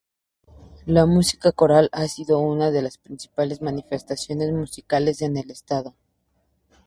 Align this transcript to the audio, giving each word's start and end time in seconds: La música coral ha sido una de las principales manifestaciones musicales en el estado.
La 0.87 1.05
música 1.05 1.51
coral 1.51 1.89
ha 1.91 2.07
sido 2.07 2.39
una 2.39 2.71
de 2.71 2.81
las 2.81 2.97
principales 2.97 3.61
manifestaciones 3.61 4.51
musicales 4.51 5.21
en 5.21 5.37
el 5.37 5.51
estado. 5.51 5.93